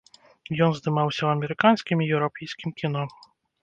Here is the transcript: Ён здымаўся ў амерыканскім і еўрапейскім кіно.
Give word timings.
Ён 0.67 0.71
здымаўся 0.79 1.19
ў 1.23 1.29
амерыканскім 1.35 1.97
і 2.05 2.11
еўрапейскім 2.17 2.79
кіно. 2.83 3.09